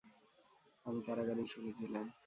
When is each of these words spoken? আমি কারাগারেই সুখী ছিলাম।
আমি 0.85 0.99
কারাগারেই 1.07 1.47
সুখী 1.47 1.71
ছিলাম। 1.77 2.05